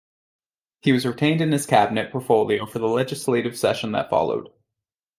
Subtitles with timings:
[0.81, 4.49] He was retained in his cabinet portfolio for the legislative session that followed.